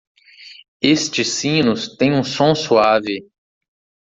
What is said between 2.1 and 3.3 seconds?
um som suave.